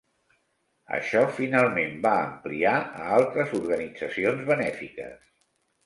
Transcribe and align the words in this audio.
Això 0.97 1.21
finalment 1.41 2.01
va 2.07 2.15
ampliar 2.23 2.75
a 2.85 3.07
altres 3.21 3.57
organitzacions 3.63 4.45
benèfiques. 4.53 5.27